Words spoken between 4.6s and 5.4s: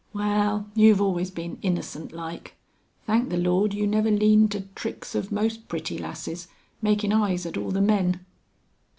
tricks of